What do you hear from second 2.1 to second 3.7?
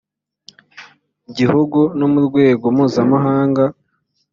mu rwego mpuzamahanga